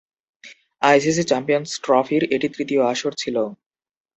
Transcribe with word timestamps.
ICC 0.81 1.23
champions 1.23 1.69
ট্রফির 1.83 2.23
এটি 2.35 2.47
তৃতীয় 2.55 2.81
আসর 2.91 3.11
ছিল। 3.13 3.35